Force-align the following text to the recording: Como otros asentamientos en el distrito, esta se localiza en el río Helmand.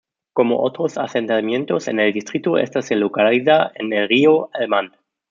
Como 0.33 0.63
otros 0.63 0.97
asentamientos 0.97 1.87
en 1.87 1.99
el 1.99 2.11
distrito, 2.11 2.57
esta 2.57 2.81
se 2.81 2.95
localiza 2.95 3.71
en 3.75 3.93
el 3.93 4.07
río 4.09 4.49
Helmand. 4.55 4.93